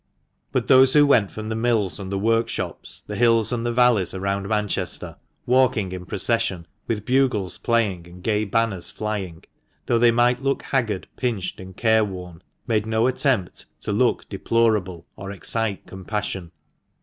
[0.51, 4.15] But those who went from the mills and the workshops, the hills and the valleys
[4.15, 9.43] around Manchester, walking in procession, with bugles playing and gay banners flying,
[9.85, 15.29] though they might look haggard, pinched and careworn, made no attempt to look deplorable, or
[15.31, 16.51] excite compassion.